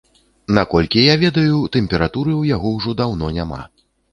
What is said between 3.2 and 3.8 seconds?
няма.